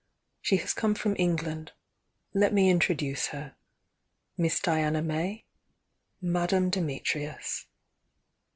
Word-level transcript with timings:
She 0.41 0.57
has 0.57 0.73
come 0.73 0.95
from 0.95 1.15
England— 1.19 1.73
let 2.33 2.53
me 2.55 2.71
introduce 2.71 3.27
her. 3.27 3.53
Miss 4.35 4.59
Diana 4.59 5.03
iMay,— 5.03 5.43
Madame 6.19 6.71
Dimit 6.71 7.03
rius." 7.13 7.65